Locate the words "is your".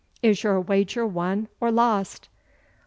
0.23-0.59